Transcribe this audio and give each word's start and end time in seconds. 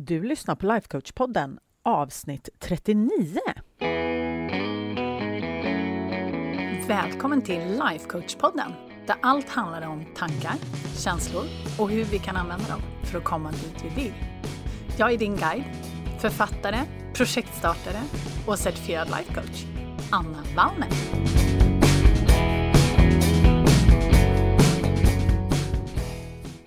Du 0.00 0.22
lyssnar 0.22 0.54
på 0.54 0.66
Lifecoach-podden 0.66 1.58
avsnitt 1.82 2.48
39. 2.58 3.10
Välkommen 6.88 7.42
till 7.42 7.60
Lifecoach-podden 7.60 8.72
där 9.06 9.16
allt 9.22 9.48
handlar 9.48 9.88
om 9.88 10.04
tankar, 10.16 10.54
känslor 10.96 11.44
och 11.78 11.90
hur 11.90 12.04
vi 12.04 12.18
kan 12.18 12.36
använda 12.36 12.68
dem 12.68 12.80
för 13.04 13.18
att 13.18 13.24
komma 13.24 13.50
dit 13.50 13.84
vi 13.84 14.02
vill. 14.02 14.14
Jag 14.98 15.12
är 15.12 15.18
din 15.18 15.36
guide, 15.36 15.64
författare, 16.20 16.78
projektstartare 17.14 18.02
och 18.46 18.58
certifierad 18.58 19.08
lifecoach, 19.08 19.64
Anna 20.10 20.44
Wallner. 20.56 20.88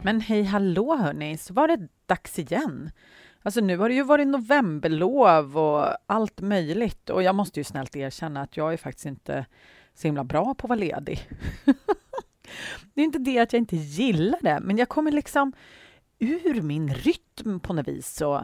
Men 0.04 0.21
hej 0.21 0.43
hallå 0.43 0.95
hörni, 0.95 1.38
så 1.38 1.54
var 1.54 1.68
det 1.68 1.88
dags 2.05 2.39
igen. 2.39 2.91
Alltså 3.44 3.62
nu 3.62 3.78
har 3.78 3.89
det 3.89 3.96
ju 3.96 4.04
varit 4.04 4.28
novemberlov 4.28 5.58
och 5.58 5.88
allt 6.05 6.41
möjligt 6.41 7.09
och 7.09 7.23
jag 7.23 7.36
måste 7.36 7.59
ju 7.59 7.64
snällt 7.64 7.95
erkänna 7.95 8.41
att 8.41 8.58
jag 8.58 8.73
är 8.73 8.77
faktiskt 8.77 9.05
inte 9.05 9.45
så 9.94 10.08
himla 10.08 10.23
bra 10.23 10.54
på 10.54 10.66
att 10.66 10.70
vara 10.70 10.80
ledig. 10.80 11.30
det 12.94 13.02
är 13.02 13.05
inte 13.05 13.20
det 13.20 13.40
att 13.40 13.54
jag 13.54 13.59
inte 13.59 13.76
gillar 13.76 14.40
det, 14.41 14.59
men 14.62 14.77
jag 14.77 14.90
kommer 14.90 15.12
liksom 15.12 15.54
ur 16.20 16.62
min 16.62 16.94
rytm 16.94 17.59
på 17.59 17.73
något 17.73 17.88
vis. 17.88 18.22
Och 18.22 18.41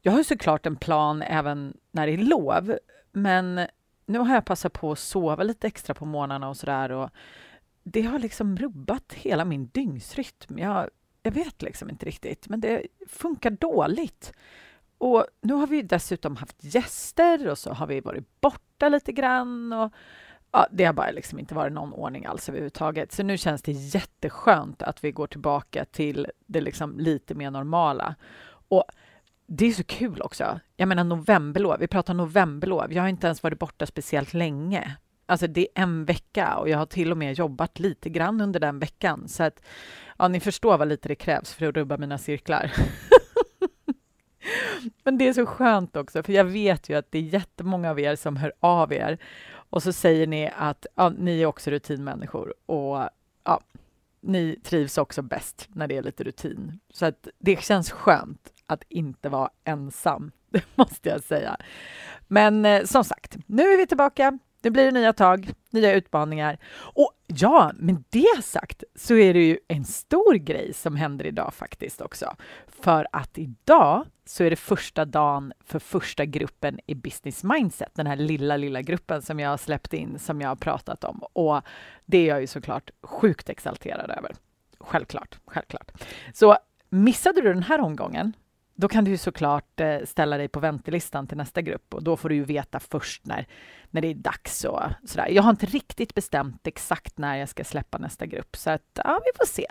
jag 0.00 0.12
har 0.12 0.22
såklart 0.22 0.66
en 0.66 0.76
plan 0.76 1.22
även 1.22 1.76
när 1.90 2.06
det 2.06 2.12
är 2.12 2.18
lov, 2.18 2.78
men 3.12 3.60
nu 4.06 4.18
har 4.18 4.34
jag 4.34 4.44
passat 4.44 4.72
på 4.72 4.92
att 4.92 4.98
sova 4.98 5.42
lite 5.42 5.66
extra 5.66 5.94
på 5.94 6.04
morgnarna 6.04 6.48
och 6.48 6.56
sådär. 6.56 7.10
Det 7.82 8.02
har 8.02 8.18
liksom 8.18 8.56
rubbat 8.56 9.12
hela 9.12 9.44
min 9.44 9.66
dygnsrytm. 9.66 10.58
Jag, 10.58 10.90
jag 11.22 11.32
vet 11.32 11.62
liksom 11.62 11.90
inte 11.90 12.06
riktigt, 12.06 12.48
men 12.48 12.60
det 12.60 12.82
funkar 13.08 13.50
dåligt. 13.50 14.32
Och 14.98 15.26
nu 15.40 15.54
har 15.54 15.66
vi 15.66 15.82
dessutom 15.82 16.36
haft 16.36 16.56
gäster 16.64 17.48
och 17.48 17.58
så 17.58 17.72
har 17.72 17.86
vi 17.86 18.00
varit 18.00 18.40
borta 18.40 18.88
lite 18.88 19.12
grann. 19.12 19.72
Och 19.72 19.92
ja, 20.52 20.66
det 20.70 20.84
har 20.84 20.92
bara 20.92 21.10
liksom 21.10 21.38
inte 21.38 21.54
varit 21.54 21.72
någon 21.72 21.92
ordning 21.92 22.26
alls 22.26 22.48
överhuvudtaget. 22.48 23.12
Så 23.12 23.22
nu 23.22 23.38
känns 23.38 23.62
det 23.62 23.72
jätteskönt 23.72 24.82
att 24.82 25.04
vi 25.04 25.12
går 25.12 25.26
tillbaka 25.26 25.84
till 25.84 26.26
det 26.46 26.60
liksom 26.60 26.98
lite 26.98 27.34
mer 27.34 27.50
normala. 27.50 28.14
Och 28.68 28.84
det 29.46 29.66
är 29.66 29.72
så 29.72 29.84
kul 29.84 30.22
också. 30.22 30.60
Jag 30.76 30.88
menar 30.88 31.04
novemberlov, 31.04 31.78
vi 31.80 31.88
pratar 31.88 32.14
novemberlov. 32.14 32.92
Jag 32.92 33.02
har 33.02 33.08
inte 33.08 33.26
ens 33.26 33.42
varit 33.42 33.58
borta 33.58 33.86
speciellt 33.86 34.34
länge. 34.34 34.96
Alltså 35.26 35.46
det 35.46 35.60
är 35.60 35.82
en 35.82 36.04
vecka 36.04 36.56
och 36.56 36.68
jag 36.68 36.78
har 36.78 36.86
till 36.86 37.10
och 37.10 37.18
med 37.18 37.38
jobbat 37.38 37.78
lite 37.78 38.10
grann 38.10 38.40
under 38.40 38.60
den 38.60 38.78
veckan. 38.78 39.28
Så 39.28 39.42
att 39.42 39.62
ja, 40.18 40.28
ni 40.28 40.40
förstår 40.40 40.78
vad 40.78 40.88
lite 40.88 41.08
det 41.08 41.14
krävs 41.14 41.54
för 41.54 41.66
att 41.66 41.76
rubba 41.76 41.96
mina 41.96 42.18
cirklar. 42.18 42.72
Men 45.04 45.18
det 45.18 45.28
är 45.28 45.32
så 45.32 45.46
skönt 45.46 45.96
också, 45.96 46.22
för 46.22 46.32
jag 46.32 46.44
vet 46.44 46.88
ju 46.88 46.98
att 46.98 47.12
det 47.12 47.18
är 47.18 47.22
jättemånga 47.22 47.90
av 47.90 48.00
er 48.00 48.16
som 48.16 48.36
hör 48.36 48.52
av 48.60 48.92
er 48.92 49.18
och 49.52 49.82
så 49.82 49.92
säger 49.92 50.26
ni 50.26 50.50
att 50.56 50.86
ja, 50.94 51.08
ni 51.08 51.42
är 51.42 51.46
också 51.46 51.70
rutinmänniskor 51.70 52.54
och 52.66 53.08
ja, 53.44 53.60
ni 54.20 54.60
trivs 54.62 54.98
också 54.98 55.22
bäst 55.22 55.68
när 55.72 55.86
det 55.88 55.96
är 55.96 56.02
lite 56.02 56.24
rutin. 56.24 56.80
Så 56.90 57.06
att 57.06 57.28
det 57.38 57.62
känns 57.62 57.90
skönt 57.90 58.52
att 58.66 58.82
inte 58.88 59.28
vara 59.28 59.50
ensam, 59.64 60.30
det 60.50 60.64
måste 60.74 61.08
jag 61.08 61.22
säga. 61.22 61.56
Men 62.26 62.64
eh, 62.64 62.84
som 62.84 63.04
sagt, 63.04 63.36
nu 63.46 63.62
är 63.62 63.78
vi 63.78 63.86
tillbaka. 63.86 64.38
Nu 64.62 64.70
blir 64.70 64.84
det 64.84 64.90
nya 64.90 65.12
tag, 65.12 65.52
nya 65.70 65.92
utmaningar. 65.92 66.58
Och 66.76 67.12
ja, 67.26 67.72
med 67.74 68.04
det 68.10 68.42
sagt 68.44 68.84
så 68.94 69.14
är 69.14 69.34
det 69.34 69.46
ju 69.46 69.58
en 69.68 69.84
stor 69.84 70.34
grej 70.34 70.72
som 70.74 70.96
händer 70.96 71.26
idag 71.26 71.54
faktiskt 71.54 72.00
också. 72.00 72.36
För 72.66 73.06
att 73.12 73.38
idag 73.38 74.06
så 74.24 74.44
är 74.44 74.50
det 74.50 74.56
första 74.56 75.04
dagen 75.04 75.52
för 75.60 75.78
första 75.78 76.24
gruppen 76.24 76.80
i 76.86 76.94
Business 76.94 77.44
Mindset, 77.44 77.94
den 77.94 78.06
här 78.06 78.16
lilla, 78.16 78.56
lilla 78.56 78.82
gruppen 78.82 79.22
som 79.22 79.40
jag 79.40 79.50
har 79.50 79.56
släppt 79.56 79.92
in, 79.92 80.18
som 80.18 80.40
jag 80.40 80.48
har 80.48 80.56
pratat 80.56 81.04
om. 81.04 81.22
Och 81.32 81.62
det 82.04 82.18
är 82.18 82.26
jag 82.26 82.40
ju 82.40 82.46
såklart 82.46 82.90
sjukt 83.02 83.48
exalterad 83.48 84.10
över. 84.10 84.34
Självklart, 84.80 85.38
självklart. 85.46 85.92
Så 86.34 86.56
missade 86.88 87.40
du 87.40 87.52
den 87.52 87.62
här 87.62 87.80
omgången 87.80 88.32
då 88.80 88.88
kan 88.88 89.04
du 89.04 89.10
ju 89.10 89.16
såklart 89.16 89.80
eh, 89.80 89.98
ställa 90.04 90.36
dig 90.36 90.48
på 90.48 90.60
väntelistan 90.60 91.26
till 91.26 91.36
nästa 91.36 91.62
grupp 91.62 91.94
och 91.94 92.02
då 92.02 92.16
får 92.16 92.28
du 92.28 92.34
ju 92.34 92.44
veta 92.44 92.80
först 92.80 93.26
när, 93.26 93.46
när 93.90 94.02
det 94.02 94.08
är 94.08 94.14
dags 94.14 94.64
och 94.64 94.82
sådär. 95.04 95.28
Jag 95.30 95.42
har 95.42 95.50
inte 95.50 95.66
riktigt 95.66 96.14
bestämt 96.14 96.66
exakt 96.66 97.18
när 97.18 97.36
jag 97.36 97.48
ska 97.48 97.64
släppa 97.64 97.98
nästa 97.98 98.26
grupp 98.26 98.56
så 98.56 98.70
att 98.70 99.00
ja, 99.04 99.20
vi 99.24 99.30
får 99.38 99.46
se. 99.46 99.66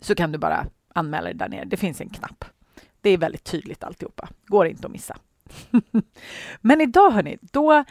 Så 0.00 0.14
kan 0.14 0.32
du 0.32 0.38
bara 0.38 0.66
anmäla 0.94 1.24
dig 1.24 1.34
där 1.34 1.48
nere. 1.48 1.64
Det 1.64 1.76
finns 1.76 2.00
en 2.00 2.10
knapp. 2.10 2.44
Det 3.00 3.10
är 3.10 3.18
väldigt 3.18 3.44
tydligt 3.44 3.84
alltihopa. 3.84 4.28
Går 4.46 4.66
inte 4.66 4.86
att 4.86 4.92
missa. 4.92 5.16
Men 6.60 6.80
idag, 6.80 7.10
hörni, 7.10 7.38
då 7.40 7.84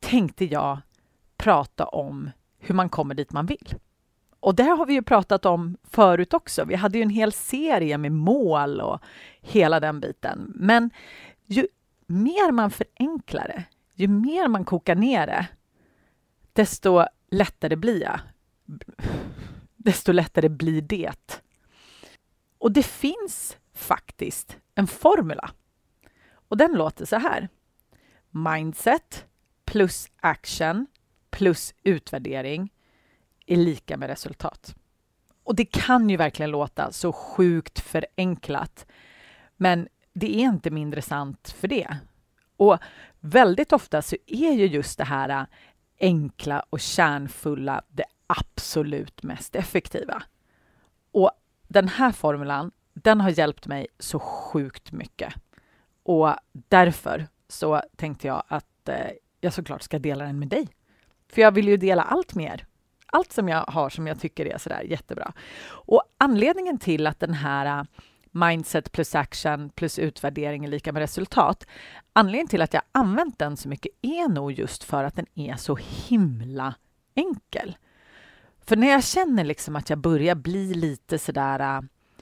tänkte 0.00 0.44
jag 0.44 0.78
prata 1.36 1.84
om 1.84 2.30
hur 2.58 2.74
man 2.74 2.88
kommer 2.88 3.14
dit 3.14 3.32
man 3.32 3.46
vill. 3.46 3.74
Och 4.40 4.54
det 4.54 4.62
har 4.62 4.86
vi 4.86 4.94
ju 4.94 5.02
pratat 5.02 5.46
om 5.46 5.76
förut 5.90 6.34
också. 6.34 6.64
Vi 6.64 6.74
hade 6.74 6.98
ju 6.98 7.02
en 7.02 7.10
hel 7.10 7.32
serie 7.32 7.98
med 7.98 8.12
mål 8.12 8.80
och 8.80 9.00
hela 9.40 9.80
den 9.80 10.00
biten. 10.00 10.52
Men 10.54 10.90
ju 11.46 11.66
mer 12.06 12.52
man 12.52 12.70
förenklar 12.70 13.48
det, 13.48 13.64
ju 13.94 14.08
mer 14.08 14.48
man 14.48 14.64
kokar 14.64 14.94
ner 14.94 15.26
det, 15.26 15.46
desto 16.52 17.04
lättare 17.30 17.76
blir 17.76 18.02
jag. 18.02 18.20
Desto 19.76 20.12
lättare 20.12 20.48
blir 20.48 20.82
det. 20.82 21.42
Och 22.64 22.72
det 22.72 22.82
finns 22.82 23.56
faktiskt 23.74 24.56
en 24.74 24.86
formula. 24.86 25.50
Och 26.48 26.56
den 26.56 26.72
låter 26.72 27.04
så 27.04 27.16
här. 27.16 27.48
Mindset 28.30 29.26
plus 29.64 30.10
action 30.20 30.86
plus 31.30 31.74
utvärdering 31.82 32.72
är 33.46 33.56
lika 33.56 33.96
med 33.96 34.08
resultat. 34.08 34.74
Och 35.42 35.54
det 35.54 35.64
kan 35.64 36.10
ju 36.10 36.16
verkligen 36.16 36.50
låta 36.50 36.92
så 36.92 37.12
sjukt 37.12 37.80
förenklat, 37.80 38.86
men 39.56 39.88
det 40.12 40.36
är 40.36 40.44
inte 40.44 40.70
mindre 40.70 41.02
sant 41.02 41.54
för 41.58 41.68
det. 41.68 41.96
Och 42.56 42.78
väldigt 43.20 43.72
ofta 43.72 44.02
så 44.02 44.16
är 44.26 44.52
ju 44.52 44.66
just 44.66 44.98
det 44.98 45.04
här 45.04 45.46
enkla 46.00 46.64
och 46.70 46.80
kärnfulla 46.80 47.82
det 47.88 48.06
absolut 48.26 49.22
mest 49.22 49.54
effektiva. 49.54 50.22
Och 51.12 51.30
den 51.74 51.88
här 51.88 52.12
formulan, 52.12 52.70
den 52.94 53.20
har 53.20 53.30
hjälpt 53.30 53.66
mig 53.66 53.86
så 53.98 54.18
sjukt 54.18 54.92
mycket. 54.92 55.34
Och 56.02 56.34
därför 56.52 57.26
så 57.48 57.82
tänkte 57.96 58.26
jag 58.26 58.42
att 58.48 58.88
eh, 58.88 59.10
jag 59.40 59.52
såklart 59.52 59.82
ska 59.82 59.98
dela 59.98 60.24
den 60.24 60.38
med 60.38 60.48
dig. 60.48 60.68
För 61.28 61.42
jag 61.42 61.52
vill 61.52 61.68
ju 61.68 61.76
dela 61.76 62.02
allt 62.02 62.34
mer. 62.34 62.66
Allt 63.06 63.32
som 63.32 63.48
jag 63.48 63.64
har 63.68 63.90
som 63.90 64.06
jag 64.06 64.20
tycker 64.20 64.46
är 64.46 64.58
sådär 64.58 64.82
jättebra. 64.82 65.32
Och 65.66 66.02
anledningen 66.18 66.78
till 66.78 67.06
att 67.06 67.20
den 67.20 67.34
här 67.34 67.78
eh, 67.78 67.84
mindset 68.30 68.92
plus 68.92 69.14
action 69.14 69.70
plus 69.70 69.98
utvärdering 69.98 70.64
är 70.64 70.68
lika 70.68 70.92
med 70.92 71.00
resultat. 71.00 71.66
Anledningen 72.12 72.48
till 72.48 72.62
att 72.62 72.74
jag 72.74 72.82
använt 72.92 73.38
den 73.38 73.56
så 73.56 73.68
mycket 73.68 73.92
är 74.02 74.28
nog 74.28 74.52
just 74.52 74.84
för 74.84 75.04
att 75.04 75.16
den 75.16 75.26
är 75.34 75.56
så 75.56 75.78
himla 76.08 76.74
enkel. 77.14 77.76
För 78.66 78.76
när 78.76 78.90
jag 78.90 79.04
känner 79.04 79.44
liksom 79.44 79.76
att 79.76 79.90
jag 79.90 79.98
börjar 79.98 80.34
bli 80.34 80.74
lite 80.74 81.18
sådär 81.18 81.60
äh, 81.60 81.80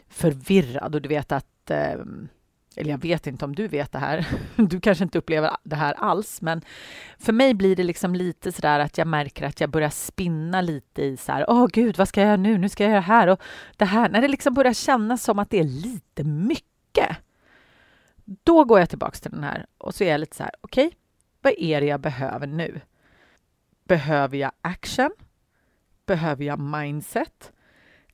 förvirrad 0.09 0.95
och 0.95 1.03
du 1.03 1.09
vet 1.09 1.33
att 1.33 1.71
ehm, 1.71 2.29
eller 2.77 2.91
jag 2.91 3.03
vet 3.03 3.27
inte 3.27 3.45
om 3.45 3.55
du 3.55 3.69
vet 3.69 3.93
det 3.93 3.99
här. 3.99 4.27
Du 4.57 4.81
kanske 4.81 5.05
inte 5.05 5.19
upplever 5.19 5.57
det 5.63 5.77
här 5.77 5.95
alls, 5.95 6.43
men 6.43 6.63
för 7.19 7.33
mig 7.33 7.55
blir 7.55 7.77
det 7.77 7.83
liksom 7.83 8.15
lite 8.15 8.53
sådär 8.53 8.81
att 8.81 8.99
jag 8.99 9.07
märker 9.07 9.47
att 9.47 9.61
jag 9.61 9.71
börjar 9.71 9.91
spinna 9.91 10.61
lite 10.61 11.03
i 11.03 11.17
så 11.17 11.33
här. 11.33 11.45
Åh 11.49 11.67
gud, 11.73 11.99
vad 11.99 12.09
ska 12.09 12.21
jag 12.21 12.27
göra 12.27 12.37
nu? 12.37 12.59
Nu 12.59 12.69
ska 12.69 12.83
jag 12.83 12.91
göra 12.91 13.01
det 13.01 13.07
här 13.07 13.29
och 13.29 13.41
det 13.77 13.85
här. 13.85 14.09
När 14.09 14.23
det 14.23 14.29
liksom 14.29 14.55
börjar 14.55 14.73
kännas 14.73 15.25
som 15.25 15.39
att 15.39 15.51
det 15.51 15.59
är 15.59 15.65
lite 15.65 16.25
mycket. 16.25 17.17
Då 18.25 18.65
går 18.65 18.79
jag 18.79 18.89
tillbaks 18.89 19.21
till 19.21 19.31
den 19.31 19.45
här 19.45 19.67
och 19.79 19.95
så 19.95 20.05
är 20.05 20.11
jag 20.11 20.21
lite 20.21 20.37
så 20.37 20.43
här. 20.43 20.53
Okej, 20.61 20.87
okay, 20.87 20.99
vad 21.43 21.53
är 21.59 21.81
det 21.81 21.87
jag 21.87 22.01
behöver 22.01 22.47
nu? 22.47 22.81
Behöver 23.85 24.37
jag 24.37 24.53
action? 24.61 25.11
Behöver 26.07 26.45
jag 26.45 26.59
mindset? 26.59 27.53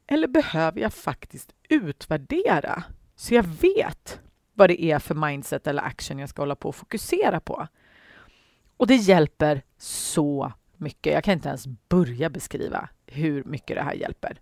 Eller 0.06 0.28
behöver 0.28 0.80
jag 0.80 0.94
faktiskt 0.94 1.54
utvärdera 1.68 2.82
så 3.16 3.34
jag 3.34 3.42
vet 3.42 4.20
vad 4.54 4.70
det 4.70 4.82
är 4.82 4.98
för 4.98 5.14
mindset 5.14 5.66
eller 5.66 5.82
action 5.82 6.18
jag 6.18 6.28
ska 6.28 6.42
hålla 6.42 6.56
på 6.56 6.68
och 6.68 6.76
fokusera 6.76 7.40
på? 7.40 7.68
Och 8.76 8.86
det 8.86 8.96
hjälper 8.96 9.62
så 9.78 10.52
mycket. 10.76 11.12
Jag 11.12 11.24
kan 11.24 11.34
inte 11.34 11.48
ens 11.48 11.66
börja 11.66 12.30
beskriva 12.30 12.88
hur 13.06 13.44
mycket 13.44 13.76
det 13.76 13.82
här 13.82 13.94
hjälper. 13.94 14.40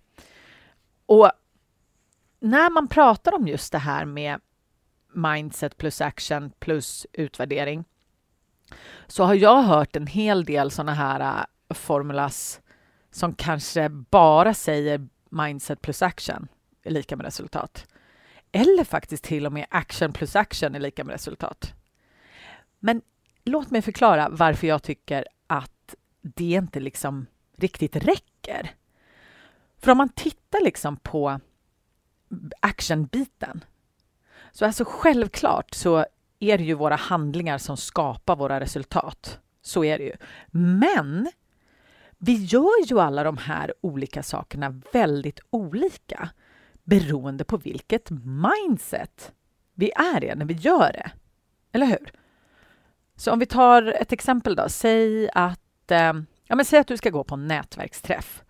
Och 1.07 1.31
när 2.41 2.71
man 2.71 2.89
pratar 2.89 3.35
om 3.35 3.49
just 3.49 3.73
det 3.73 3.79
här 3.79 4.05
med 4.05 4.41
mindset 5.13 5.77
plus 5.77 6.01
action 6.01 6.53
plus 6.59 7.07
utvärdering 7.13 7.85
så 9.07 9.25
har 9.25 9.35
jag 9.35 9.63
hört 9.63 9.97
en 9.97 10.07
hel 10.07 10.45
del 10.45 10.71
sådana 10.71 10.95
här 10.95 11.21
äh, 11.69 11.75
formulas 11.75 12.61
som 13.17 13.35
kanske 13.35 13.89
bara 13.89 14.55
säger 14.55 15.09
mindset 15.31 15.83
plus 15.83 16.03
action 16.03 16.49
är 16.83 16.91
lika 16.91 17.17
med 17.17 17.25
resultat. 17.25 17.87
Eller 18.53 18.85
faktiskt 18.85 19.25
till 19.25 19.47
och 19.47 19.53
med 19.53 19.67
action 19.71 20.13
plus 20.13 20.37
action 20.37 20.75
är 20.75 20.81
lika 20.81 21.05
med 21.05 21.13
resultat. 21.13 21.75
Men 22.79 23.03
låt 23.45 23.71
mig 23.71 23.83
förklara 23.83 24.29
varför 24.29 24.67
jag 24.67 24.83
tycker 24.83 25.25
att 25.47 25.95
det 26.23 26.51
inte 26.51 26.81
liksom 26.81 27.27
riktigt 27.57 27.97
räcker. 27.97 28.71
För 29.79 29.93
om 29.93 29.99
man 29.99 30.09
tittar 30.09 30.65
liksom 30.65 30.97
på 30.97 31.41
actionbiten 32.61 33.65
så 34.53 34.67
alltså 34.67 34.85
självklart 34.87 35.75
så 35.75 36.07
är 36.39 36.59
det 36.59 36.65
ju 36.65 36.75
våra 36.75 36.97
handlingar 36.97 37.59
som 37.59 37.77
skapar 37.77 38.37
våra 38.37 38.61
resultat. 38.61 39.41
Så 39.63 39.85
är 39.85 39.99
det 39.99 40.05
ju. 40.05 40.17
Men 40.51 41.29
vi 42.19 42.45
gör 42.45 42.87
ju 42.87 43.01
alla 43.01 43.25
de 43.25 43.37
här 43.37 43.75
olika 43.81 44.23
sakerna 44.23 44.83
väldigt 44.93 45.41
olika 45.51 46.29
beroende 46.85 47.45
på 47.45 47.57
vilket 47.57 48.11
mindset 48.11 49.33
vi 49.75 49.91
är 49.97 50.25
i 50.25 50.35
när 50.35 50.47
vi 50.47 50.55
gör 50.55 50.93
det. 50.93 51.11
Eller 51.73 51.87
hur? 51.87 52.13
Så 53.17 53.33
om 53.33 53.39
vi 53.39 53.47
tar 53.47 53.83
ett 53.83 54.13
exempel 54.13 54.57
då. 54.57 54.69
Säg 54.69 55.31
att, 55.35 55.91
eh, 55.91 56.13
ja, 56.45 56.57
men 56.57 56.65
säg 56.65 56.79
att 56.79 56.87
du 56.87 56.97
ska 56.97 57.11
gå 57.11 57.25
på 57.25 57.35
en 57.35 57.47
nätverksträff 57.47 58.43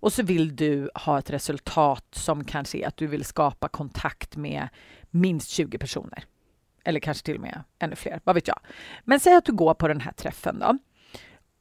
och 0.00 0.12
så 0.12 0.22
vill 0.22 0.56
du 0.56 0.90
ha 0.94 1.18
ett 1.18 1.30
resultat 1.30 2.06
som 2.10 2.44
kanske 2.44 2.78
är 2.78 2.86
att 2.86 2.96
du 2.96 3.06
vill 3.06 3.24
skapa 3.24 3.68
kontakt 3.68 4.36
med 4.36 4.68
minst 5.10 5.48
20 5.48 5.78
personer. 5.78 6.24
Eller 6.84 7.00
kanske 7.00 7.24
till 7.24 7.34
och 7.34 7.40
med 7.40 7.62
ännu 7.78 7.96
fler, 7.96 8.20
vad 8.24 8.34
vet 8.34 8.48
jag. 8.48 8.58
Men 9.04 9.20
säg 9.20 9.34
att 9.34 9.44
du 9.44 9.52
går 9.52 9.74
på 9.74 9.88
den 9.88 10.00
här 10.00 10.12
träffen 10.12 10.58
då. 10.58 10.78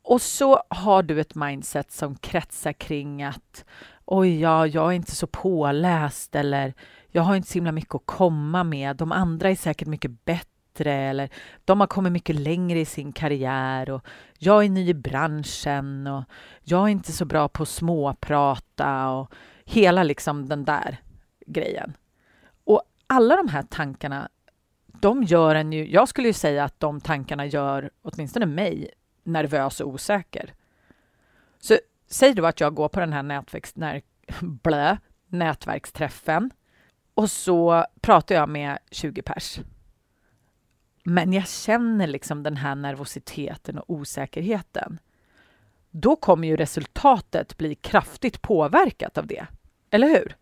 Och 0.10 0.22
så 0.22 0.64
har 0.70 1.04
du 1.04 1.22
ett 1.22 1.36
mindset 1.36 1.92
som 1.92 2.16
kretsar 2.16 2.74
kring 2.74 3.24
att 3.24 3.66
oj, 4.06 4.40
ja, 4.40 4.68
jag 4.68 4.88
är 4.88 4.92
inte 4.92 5.16
så 5.16 5.28
påläst 5.28 6.36
eller 6.36 6.74
jag 7.12 7.22
har 7.22 7.36
inte 7.36 7.50
så 7.50 7.54
himla 7.54 7.72
mycket 7.72 7.96
att 7.96 8.06
komma 8.06 8.64
med. 8.64 8.96
De 8.96 9.12
andra 9.12 9.50
är 9.50 9.56
säkert 9.56 9.88
mycket 9.88 10.26
bättre 10.26 10.94
eller 10.94 11.30
de 11.66 11.80
har 11.80 11.88
kommit 11.88 12.12
mycket 12.12 12.36
längre 12.36 12.80
i 12.80 12.86
sin 12.86 13.12
karriär 13.12 13.90
och 13.90 14.06
jag 14.38 14.66
är 14.66 14.70
ny 14.70 14.90
i 14.90 14.94
branschen 14.94 16.08
och 16.08 16.24
jag 16.64 16.84
är 16.84 16.88
inte 16.88 17.12
så 17.12 17.26
bra 17.26 17.48
på 17.48 17.64
att 17.64 17.70
småprata 17.70 19.10
och 19.10 19.34
hela 19.66 20.04
liksom 20.04 20.50
den 20.50 20.66
där 20.66 20.98
grejen. 21.46 21.98
Och 22.64 22.82
alla 23.08 23.36
de 23.36 23.48
här 23.48 23.64
tankarna, 23.64 24.30
de 25.00 25.24
gör 25.24 25.56
en 25.56 25.74
ju, 25.74 25.90
jag 25.90 26.10
skulle 26.10 26.28
ju 26.28 26.34
säga 26.34 26.64
att 26.64 26.80
de 26.80 27.02
tankarna 27.02 27.46
gör 27.46 27.90
åtminstone 28.02 28.46
mig 28.46 28.92
nervös 29.30 29.80
och 29.80 29.88
osäker. 29.88 30.54
Så 31.60 31.78
säg 32.08 32.34
då 32.34 32.46
att 32.46 32.60
jag 32.60 32.74
går 32.74 32.90
på 32.90 33.00
den 33.00 33.14
här 33.14 33.24
nätverks, 33.24 33.76
när, 33.76 34.02
blö, 34.42 34.98
nätverksträffen 35.28 36.52
och 37.14 37.32
så 37.32 37.86
pratar 38.02 38.36
jag 38.36 38.50
med 38.50 38.78
20 38.92 39.22
pers. 39.22 39.60
Men 41.04 41.34
jag 41.34 41.48
känner 41.48 42.08
liksom 42.08 42.44
den 42.44 42.58
här 42.58 42.76
nervositeten 42.76 43.78
och 43.78 43.86
osäkerheten. 43.88 45.00
Då 45.92 46.16
kommer 46.16 46.48
ju 46.48 46.58
resultatet 46.58 47.58
bli 47.58 47.76
kraftigt 47.76 48.42
påverkat 48.42 49.18
av 49.18 49.28
det. 49.28 49.48
Eller 49.90 50.08
hur? 50.08 50.36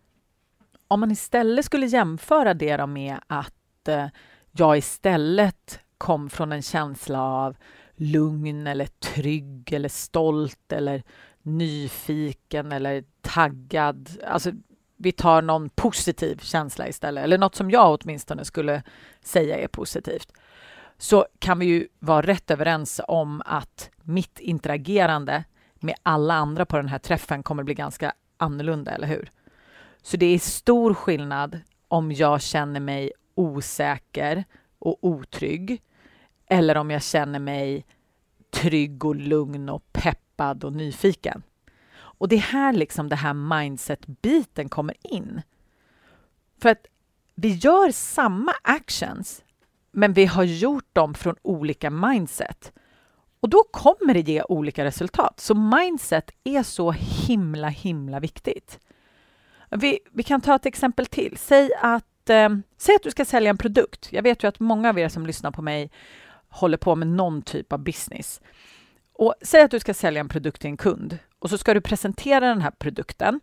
Om 0.88 1.00
man 1.00 1.10
istället 1.10 1.64
skulle 1.64 1.86
jämföra 1.86 2.54
det 2.54 2.86
med 2.86 3.16
att 3.26 3.88
eh, 3.88 4.06
jag 4.50 4.78
istället 4.78 5.80
kom 5.98 6.30
från 6.30 6.52
en 6.52 6.62
känsla 6.62 7.22
av 7.22 7.56
lugn 7.98 8.66
eller 8.66 8.86
trygg 8.86 9.72
eller 9.72 9.88
stolt 9.88 10.72
eller 10.72 11.02
nyfiken 11.42 12.72
eller 12.72 13.04
taggad. 13.20 14.10
Alltså, 14.26 14.52
vi 14.96 15.12
tar 15.12 15.42
någon 15.42 15.68
positiv 15.68 16.38
känsla 16.42 16.88
istället, 16.88 17.24
eller 17.24 17.38
något 17.38 17.54
som 17.54 17.70
jag 17.70 17.98
åtminstone 18.00 18.44
skulle 18.44 18.82
säga 19.22 19.58
är 19.58 19.68
positivt. 19.68 20.32
Så 20.98 21.26
kan 21.38 21.58
vi 21.58 21.66
ju 21.66 21.88
vara 21.98 22.22
rätt 22.22 22.50
överens 22.50 23.00
om 23.08 23.42
att 23.44 23.90
mitt 24.02 24.40
interagerande 24.40 25.44
med 25.74 25.94
alla 26.02 26.34
andra 26.34 26.66
på 26.66 26.76
den 26.76 26.88
här 26.88 26.98
träffen 26.98 27.42
kommer 27.42 27.62
bli 27.62 27.74
ganska 27.74 28.12
annorlunda, 28.36 28.90
eller 28.90 29.06
hur? 29.06 29.30
Så 30.02 30.16
det 30.16 30.26
är 30.26 30.38
stor 30.38 30.94
skillnad 30.94 31.60
om 31.88 32.12
jag 32.12 32.42
känner 32.42 32.80
mig 32.80 33.12
osäker 33.34 34.44
och 34.78 34.98
otrygg 35.00 35.82
eller 36.48 36.76
om 36.76 36.90
jag 36.90 37.02
känner 37.02 37.38
mig 37.38 37.86
trygg 38.50 39.04
och 39.04 39.16
lugn 39.16 39.68
och 39.68 39.92
peppad 39.92 40.64
och 40.64 40.72
nyfiken. 40.72 41.42
Och 42.18 42.28
det 42.28 42.36
är 42.36 42.40
här 42.40 42.72
liksom 42.72 43.08
det 43.08 43.16
här 43.16 43.34
mindset-biten 43.34 44.68
kommer 44.68 44.94
in. 45.02 45.42
För 46.60 46.68
att 46.68 46.86
vi 47.34 47.48
gör 47.48 47.90
samma 47.90 48.52
actions, 48.62 49.42
men 49.92 50.12
vi 50.12 50.26
har 50.26 50.44
gjort 50.44 50.88
dem 50.94 51.14
från 51.14 51.36
olika 51.42 51.90
mindset. 51.90 52.72
Och 53.40 53.48
då 53.48 53.62
kommer 53.62 54.14
det 54.14 54.20
ge 54.20 54.42
olika 54.48 54.84
resultat. 54.84 55.40
Så 55.40 55.54
mindset 55.54 56.30
är 56.44 56.62
så 56.62 56.90
himla, 57.26 57.68
himla 57.68 58.20
viktigt. 58.20 58.78
Vi, 59.70 59.98
vi 60.12 60.22
kan 60.22 60.40
ta 60.40 60.54
ett 60.54 60.66
exempel 60.66 61.06
till. 61.06 61.36
Säg 61.36 61.70
att, 61.80 62.30
eh, 62.30 62.48
säg 62.76 62.94
att 62.94 63.02
du 63.02 63.10
ska 63.10 63.24
sälja 63.24 63.50
en 63.50 63.58
produkt. 63.58 64.12
Jag 64.12 64.22
vet 64.22 64.44
ju 64.44 64.48
att 64.48 64.60
många 64.60 64.88
av 64.88 64.98
er 64.98 65.08
som 65.08 65.26
lyssnar 65.26 65.50
på 65.50 65.62
mig 65.62 65.90
håller 66.48 66.76
på 66.76 66.94
med 66.94 67.08
någon 67.08 67.42
typ 67.42 67.72
av 67.72 67.78
business. 67.78 68.40
Och 69.12 69.34
säg 69.42 69.62
att 69.62 69.70
du 69.70 69.80
ska 69.80 69.94
sälja 69.94 70.20
en 70.20 70.28
produkt 70.28 70.60
till 70.60 70.70
en 70.70 70.76
kund 70.76 71.18
och 71.38 71.50
så 71.50 71.58
ska 71.58 71.74
du 71.74 71.80
presentera 71.80 72.48
den 72.48 72.60
här 72.60 72.70
produkten. 72.70 73.40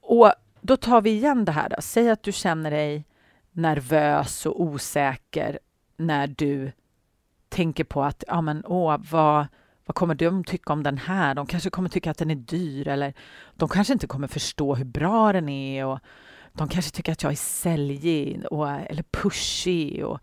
Och 0.00 0.32
då 0.60 0.76
tar 0.76 1.00
vi 1.00 1.10
igen 1.10 1.44
det 1.44 1.52
här. 1.52 1.68
Då. 1.68 1.76
Säg 1.78 2.10
att 2.10 2.22
du 2.22 2.32
känner 2.32 2.70
dig 2.70 3.04
nervös 3.52 4.46
och 4.46 4.62
osäker 4.62 5.58
när 5.96 6.26
du 6.26 6.72
tänker 7.48 7.84
på 7.84 8.02
att 8.02 8.24
ja, 8.26 8.40
men, 8.40 8.64
åh, 8.66 8.96
vad, 9.10 9.46
vad 9.86 9.94
kommer 9.94 10.14
de 10.14 10.44
tycka 10.44 10.72
om 10.72 10.82
den 10.82 10.98
här? 10.98 11.34
De 11.34 11.46
kanske 11.46 11.70
kommer 11.70 11.88
tycka 11.88 12.10
att 12.10 12.18
den 12.18 12.30
är 12.30 12.34
dyr 12.34 12.88
eller 12.88 13.14
de 13.54 13.68
kanske 13.68 13.92
inte 13.92 14.06
kommer 14.06 14.28
förstå 14.28 14.74
hur 14.74 14.84
bra 14.84 15.32
den 15.32 15.48
är 15.48 15.86
och 15.86 15.98
de 16.52 16.68
kanske 16.68 16.90
tycker 16.90 17.12
att 17.12 17.22
jag 17.22 17.32
är 17.32 17.36
säljig 17.36 18.44
och, 18.50 18.70
eller 18.70 19.02
pushig 19.02 20.04
och 20.04 20.20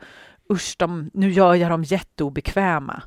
usch, 0.50 0.75
de, 0.77 1.12
nu 1.13 1.32
gör 1.32 1.56
jag 1.56 1.72
dem 1.72 1.84
jätteobekväma. 1.84 3.04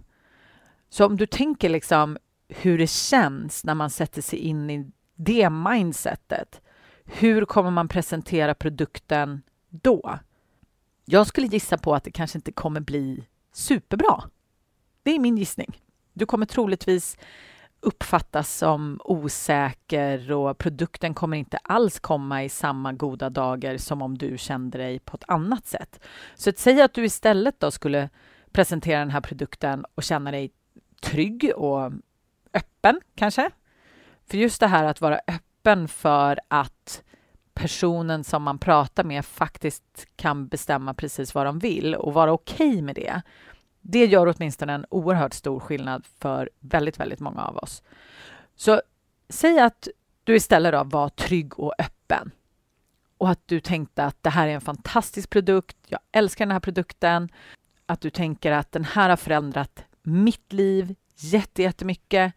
Så 0.88 1.06
om 1.06 1.16
du 1.16 1.26
tänker 1.26 1.68
liksom 1.68 2.18
hur 2.48 2.78
det 2.78 2.90
känns 2.90 3.64
när 3.64 3.74
man 3.74 3.90
sätter 3.90 4.22
sig 4.22 4.38
in 4.38 4.70
i 4.70 4.90
det 5.14 5.50
mindsetet. 5.50 6.60
Hur 7.04 7.44
kommer 7.44 7.70
man 7.70 7.88
presentera 7.88 8.54
produkten 8.54 9.42
då? 9.68 10.18
Jag 11.04 11.26
skulle 11.26 11.46
gissa 11.46 11.78
på 11.78 11.94
att 11.94 12.04
det 12.04 12.10
kanske 12.10 12.38
inte 12.38 12.52
kommer 12.52 12.80
bli 12.80 13.26
superbra. 13.52 14.22
Det 15.02 15.10
är 15.10 15.18
min 15.18 15.36
gissning. 15.36 15.80
Du 16.12 16.26
kommer 16.26 16.46
troligtvis 16.46 17.18
uppfattas 17.80 18.56
som 18.56 19.00
osäker 19.04 20.32
och 20.32 20.58
produkten 20.58 21.14
kommer 21.14 21.36
inte 21.36 21.58
alls 21.58 22.00
komma 22.00 22.44
i 22.44 22.48
samma 22.48 22.92
goda 22.92 23.30
dagar 23.30 23.76
som 23.76 24.02
om 24.02 24.18
du 24.18 24.38
kände 24.38 24.78
dig 24.78 24.98
på 24.98 25.16
ett 25.16 25.24
annat 25.28 25.66
sätt. 25.66 26.00
Så 26.34 26.50
att 26.50 26.58
säga 26.58 26.84
att 26.84 26.94
du 26.94 27.04
istället 27.04 27.60
då 27.60 27.70
skulle 27.70 28.08
presentera 28.52 28.98
den 28.98 29.10
här 29.10 29.20
produkten 29.20 29.84
och 29.94 30.02
känna 30.02 30.30
dig 30.30 30.52
trygg 31.00 31.52
och 31.56 31.92
öppen 32.54 33.00
kanske. 33.14 33.50
För 34.30 34.38
just 34.38 34.60
det 34.60 34.66
här 34.66 34.84
att 34.84 35.00
vara 35.00 35.20
öppen 35.26 35.88
för 35.88 36.40
att 36.48 37.02
personen 37.54 38.24
som 38.24 38.42
man 38.42 38.58
pratar 38.58 39.04
med 39.04 39.24
faktiskt 39.24 40.06
kan 40.16 40.48
bestämma 40.48 40.94
precis 40.94 41.34
vad 41.34 41.46
de 41.46 41.58
vill 41.58 41.94
och 41.94 42.14
vara 42.14 42.32
okej 42.32 42.68
okay 42.68 42.82
med 42.82 42.94
det. 42.94 43.22
Det 43.80 44.06
gör 44.06 44.34
åtminstone 44.36 44.72
en 44.72 44.86
oerhört 44.90 45.34
stor 45.34 45.60
skillnad 45.60 46.06
för 46.18 46.50
väldigt, 46.60 47.00
väldigt 47.00 47.20
många 47.20 47.42
av 47.42 47.56
oss. 47.56 47.82
Så 48.56 48.82
säg 49.28 49.60
att 49.60 49.88
du 50.24 50.36
istället 50.36 50.72
då 50.72 50.84
var 50.84 51.08
trygg 51.08 51.58
och 51.58 51.74
öppen 51.78 52.30
och 53.18 53.30
att 53.30 53.40
du 53.46 53.60
tänkte 53.60 54.04
att 54.04 54.22
det 54.22 54.30
här 54.30 54.48
är 54.48 54.54
en 54.54 54.60
fantastisk 54.60 55.30
produkt. 55.30 55.76
Jag 55.86 56.00
älskar 56.12 56.46
den 56.46 56.52
här 56.52 56.60
produkten. 56.60 57.28
Att 57.86 58.00
du 58.00 58.10
tänker 58.10 58.52
att 58.52 58.72
den 58.72 58.84
här 58.84 59.08
har 59.08 59.16
förändrat 59.16 59.84
mitt 60.02 60.52
liv 60.52 60.94
jättemycket. 61.56 62.32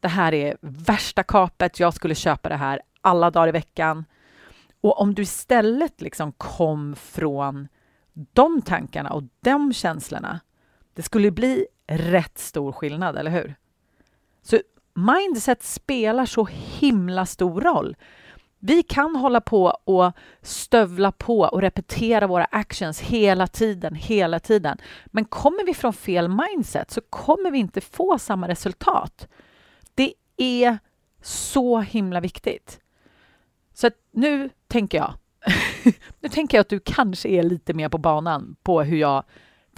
Det 0.00 0.08
här 0.08 0.34
är 0.34 0.56
värsta 0.60 1.22
kapet. 1.22 1.80
Jag 1.80 1.94
skulle 1.94 2.14
köpa 2.14 2.48
det 2.48 2.56
här 2.56 2.82
alla 3.00 3.30
dagar 3.30 3.48
i 3.48 3.52
veckan. 3.52 4.04
Och 4.80 5.00
om 5.00 5.14
du 5.14 5.22
istället 5.22 6.00
liksom 6.00 6.32
kom 6.32 6.96
från 6.96 7.68
de 8.12 8.62
tankarna 8.62 9.10
och 9.10 9.22
de 9.40 9.72
känslorna, 9.72 10.40
det 10.98 11.02
skulle 11.02 11.30
bli 11.30 11.66
rätt 11.86 12.38
stor 12.38 12.72
skillnad, 12.72 13.16
eller 13.16 13.30
hur? 13.30 13.54
Så 14.42 14.60
mindset 14.94 15.62
spelar 15.62 16.26
så 16.26 16.48
himla 16.52 17.26
stor 17.26 17.60
roll. 17.60 17.96
Vi 18.58 18.82
kan 18.82 19.16
hålla 19.16 19.40
på 19.40 19.64
och 19.84 20.12
stövla 20.42 21.12
på 21.12 21.40
och 21.40 21.60
repetera 21.60 22.26
våra 22.26 22.44
actions 22.44 23.00
hela 23.00 23.46
tiden, 23.46 23.94
hela 23.94 24.40
tiden. 24.40 24.78
Men 25.06 25.24
kommer 25.24 25.66
vi 25.66 25.74
från 25.74 25.92
fel 25.92 26.28
mindset 26.28 26.90
så 26.90 27.00
kommer 27.00 27.50
vi 27.50 27.58
inte 27.58 27.80
få 27.80 28.18
samma 28.18 28.48
resultat. 28.48 29.28
Det 29.94 30.14
är 30.36 30.78
så 31.22 31.80
himla 31.80 32.20
viktigt. 32.20 32.80
Så 33.74 33.90
nu 34.12 34.50
tänker 34.68 34.98
jag, 34.98 35.14
nu 36.20 36.28
tänker 36.28 36.58
jag 36.58 36.62
att 36.62 36.68
du 36.68 36.80
kanske 36.80 37.28
är 37.28 37.42
lite 37.42 37.74
mer 37.74 37.88
på 37.88 37.98
banan 37.98 38.56
på 38.62 38.82
hur 38.82 38.96
jag 38.96 39.24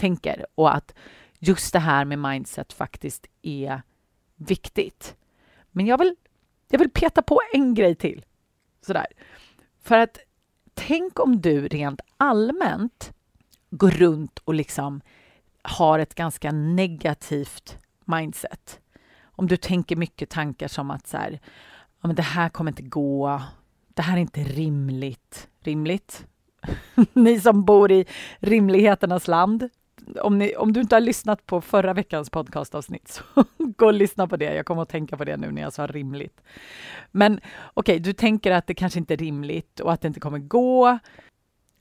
tänker 0.00 0.46
och 0.54 0.74
att 0.74 0.94
just 1.38 1.72
det 1.72 1.78
här 1.78 2.04
med 2.04 2.18
mindset 2.18 2.72
faktiskt 2.72 3.26
är 3.42 3.82
viktigt. 4.36 5.16
Men 5.70 5.86
jag 5.86 5.98
vill, 5.98 6.16
jag 6.68 6.78
vill 6.78 6.90
peta 6.90 7.22
på 7.22 7.40
en 7.52 7.74
grej 7.74 7.94
till. 7.94 8.24
Sådär. 8.86 9.06
För 9.82 9.98
att 9.98 10.18
tänk 10.74 11.18
om 11.18 11.40
du 11.40 11.68
rent 11.68 12.00
allmänt 12.16 13.12
går 13.70 13.90
runt 13.90 14.38
och 14.38 14.54
liksom 14.54 15.00
har 15.62 15.98
ett 15.98 16.14
ganska 16.14 16.52
negativt 16.52 17.78
mindset. 18.04 18.80
Om 19.22 19.46
du 19.46 19.56
tänker 19.56 19.96
mycket 19.96 20.30
tankar 20.30 20.68
som 20.68 20.90
att 20.90 21.06
så 21.06 21.16
här, 21.16 21.40
ja, 22.00 22.06
men 22.06 22.16
det 22.16 22.22
här 22.22 22.48
kommer 22.48 22.70
inte 22.70 22.82
gå, 22.82 23.42
det 23.88 24.02
här 24.02 24.16
är 24.16 24.20
inte 24.20 24.44
rimligt. 24.44 25.48
Rimligt? 25.60 26.26
Ni 27.12 27.40
som 27.40 27.64
bor 27.64 27.92
i 27.92 28.06
rimligheternas 28.38 29.28
land, 29.28 29.68
om, 30.18 30.38
ni, 30.38 30.56
om, 30.56 30.72
du 30.72 30.80
inte 30.80 30.96
har 30.96 31.00
lyssnat 31.00 31.46
på 31.46 31.60
förra 31.60 31.94
veckans 31.94 32.30
podcastavsnitt, 32.30 33.08
så 33.08 33.22
gå 33.58 33.86
och 33.86 33.94
lyssna 33.94 34.28
på 34.28 34.36
det. 34.36 34.54
Jag 34.54 34.66
kommer 34.66 34.82
att 34.82 34.88
tänka 34.88 35.16
på 35.16 35.24
det 35.24 35.36
nu 35.36 35.50
när 35.50 35.62
jag 35.62 35.72
sa 35.72 35.86
rimligt. 35.86 36.40
Men 37.10 37.40
okej, 37.74 37.94
okay, 37.94 37.98
du 37.98 38.12
tänker 38.12 38.52
att 38.52 38.66
det 38.66 38.74
kanske 38.74 38.98
inte 38.98 39.14
är 39.14 39.18
rimligt 39.18 39.80
och 39.80 39.92
att 39.92 40.00
det 40.00 40.08
inte 40.08 40.20
kommer 40.20 40.38
gå 40.38 40.98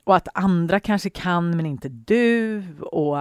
och 0.04 0.16
att 0.16 0.28
andra 0.34 0.80
kanske 0.80 1.10
kan, 1.10 1.58
men 1.58 1.66
inte 1.66 1.90
du 1.90 2.64
och 2.82 3.20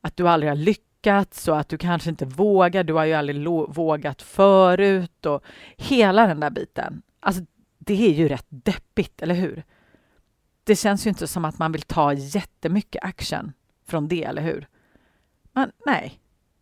att 0.00 0.16
du 0.16 0.28
aldrig 0.28 0.50
har 0.50 0.56
lyckats 0.56 1.48
och 1.48 1.58
att 1.58 1.68
du 1.68 1.78
kanske 1.78 2.10
inte 2.10 2.24
vågar. 2.24 2.84
Du 2.84 2.92
har 2.92 3.04
ju 3.04 3.12
aldrig 3.12 3.46
vågat 3.68 4.22
förut 4.22 5.26
och 5.26 5.44
hela 5.76 6.26
den 6.26 6.40
där 6.40 6.50
biten. 6.50 7.02
Alltså, 7.20 7.42
det 7.78 8.08
är 8.08 8.12
ju 8.12 8.28
rätt 8.28 8.46
deppigt, 8.48 9.22
eller 9.22 9.34
hur? 9.34 9.62
Det 10.64 10.76
känns 10.76 11.06
ju 11.06 11.08
inte 11.08 11.26
som 11.26 11.44
att 11.44 11.58
man 11.58 11.72
vill 11.72 11.82
ta 11.82 12.12
jättemycket 12.12 13.04
action 13.04 13.52
från 13.90 14.08
det, 14.08 14.24
eller 14.24 14.42
hur? 14.42 14.68
Men 15.52 15.72
nej, 15.86 16.20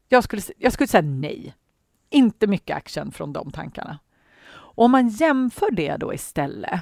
jag 0.08 0.24
skulle, 0.24 0.42
jag 0.56 0.72
skulle 0.72 0.88
säga 0.88 1.02
nej. 1.02 1.54
Inte 2.10 2.46
mycket 2.46 2.76
action 2.76 3.12
från 3.12 3.32
de 3.32 3.50
tankarna. 3.50 3.98
Och 4.50 4.84
om 4.84 4.90
man 4.90 5.08
jämför 5.08 5.70
det 5.70 5.96
då 5.96 6.14
istället 6.14 6.80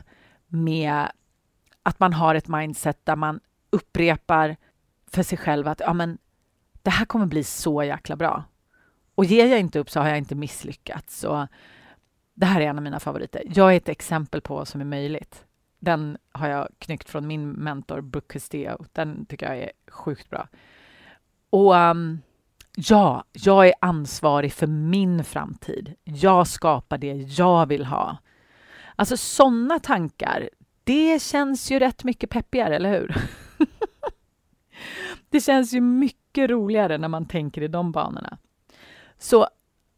med 0.49 1.07
att 1.83 2.01
man 2.01 2.13
har 2.13 2.35
ett 2.35 2.49
mindset 2.49 3.07
där 3.07 3.17
man 3.17 3.41
upprepar 3.71 4.57
för 5.07 5.23
sig 5.23 5.39
själv 5.39 5.69
att 5.69 5.81
ja, 5.81 5.93
men, 5.93 6.19
det 6.83 6.91
här 6.91 7.05
kommer 7.05 7.27
bli 7.27 7.45
så 7.45 7.83
jäkla 7.83 8.17
bra. 8.17 8.45
Och 9.15 9.25
ger 9.25 9.47
jag 9.47 9.61
inte 9.61 9.79
upp 9.79 9.91
så 9.91 10.01
har 10.01 10.09
jag 10.09 10.19
inte 10.19 10.35
misslyckats. 10.35 11.19
Så 11.19 11.49
det 12.35 12.47
här 12.47 12.61
är 12.61 12.67
en 12.67 12.79
av 12.79 12.83
mina 12.83 13.01
favoriter. 13.01 13.43
Jag 13.47 13.73
är 13.73 13.77
ett 13.77 13.89
exempel 13.89 14.41
på 14.41 14.55
vad 14.55 14.69
som 14.69 14.81
är 14.81 14.85
möjligt. 14.85 15.46
Den 15.87 16.19
har 16.33 16.49
jag 16.49 16.69
knyckt 16.79 17.11
från 17.11 17.27
min 17.27 17.51
mentor 17.51 18.01
Brooke 18.01 18.33
Castillo. 18.33 18.85
Den 18.93 19.27
tycker 19.27 19.47
jag 19.47 19.59
är 19.59 19.73
sjukt 19.91 20.31
bra. 20.31 20.49
Och 21.51 21.75
um, 21.75 22.21
ja, 22.77 23.25
jag 23.33 23.69
är 23.69 23.75
ansvarig 23.81 24.53
för 24.53 24.67
min 24.67 25.25
framtid. 25.25 25.95
Jag 26.05 26.47
skapar 26.47 26.99
det 26.99 27.13
jag 27.15 27.67
vill 27.67 27.85
ha. 27.85 28.17
Alltså 28.97 29.17
sådana 29.17 29.79
tankar, 29.79 30.51
det 30.85 31.23
känns 31.23 31.71
ju 31.71 31.79
rätt 31.79 32.05
mycket 32.05 32.31
peppigare, 32.31 32.77
eller 32.77 33.01
hur? 33.01 33.17
det 35.31 35.41
känns 35.41 35.73
ju 35.73 35.81
mycket 35.81 36.51
roligare 36.51 36.99
när 36.99 37.09
man 37.09 37.27
tänker 37.27 37.63
i 37.63 37.69
de 37.69 37.93
banorna. 37.93 38.39
Så 39.19 39.49